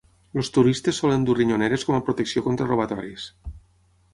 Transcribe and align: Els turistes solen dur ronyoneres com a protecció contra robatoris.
Els 0.41 0.47
turistes 0.53 1.01
solen 1.03 1.27
dur 1.27 1.35
ronyoneres 1.39 1.85
com 1.89 1.99
a 1.99 2.01
protecció 2.09 2.43
contra 2.49 2.69
robatoris. 2.71 3.29